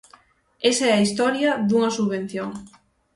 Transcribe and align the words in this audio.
Esa 0.69 0.85
é 0.91 0.93
a 0.95 1.03
historia 1.05 1.49
dunha 1.67 1.93
subvención. 1.97 2.49